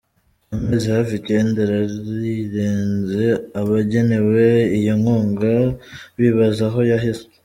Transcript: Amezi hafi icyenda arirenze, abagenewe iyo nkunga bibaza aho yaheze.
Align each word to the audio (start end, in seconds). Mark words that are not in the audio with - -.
Amezi 0.55 0.87
hafi 0.95 1.13
icyenda 1.19 1.59
arirenze, 1.65 3.25
abagenewe 3.61 4.43
iyo 4.79 4.93
nkunga 4.99 5.51
bibaza 6.19 6.63
aho 6.69 6.81
yaheze. 6.91 7.23